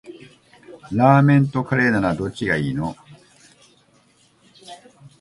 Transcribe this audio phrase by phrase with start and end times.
[0.93, 2.95] ラーメンとカレーならどっちがいいの？